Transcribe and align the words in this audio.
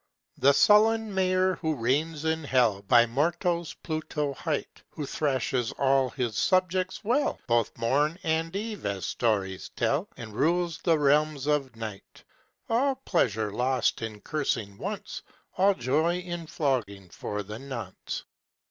The 0.37 0.53
sullen 0.53 1.13
mayor 1.13 1.57
who 1.57 1.75
reigns 1.75 2.25
in 2.25 2.43
hell, 2.45 2.81
By 2.81 3.05
mortals 3.05 3.75
Pluto 3.83 4.33
hight, 4.33 4.81
Who 4.89 5.05
thrashes 5.05 5.71
all 5.73 6.09
his 6.09 6.35
subjects 6.35 7.03
well, 7.03 7.39
Both 7.45 7.77
morn 7.77 8.17
and 8.23 8.55
eve, 8.55 8.83
as 8.87 9.05
stories 9.05 9.69
tell, 9.75 10.09
And 10.17 10.33
rules 10.33 10.79
the 10.79 10.97
realms 10.97 11.45
of 11.45 11.75
night, 11.75 12.23
All 12.67 12.95
pleasure 12.95 13.51
lost 13.51 14.01
in 14.01 14.21
cursing 14.21 14.79
once, 14.79 15.21
All 15.55 15.75
joy 15.75 16.17
in 16.17 16.47
flogging, 16.47 17.09
for 17.09 17.43
the 17.43 17.59
nonce. 17.59 18.23